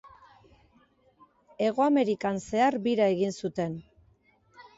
Hego 1.65 1.85
Amerikan 1.89 2.41
zehar 2.47 2.79
bira 2.89 3.11
egin 3.19 3.37
zuten. 3.45 3.79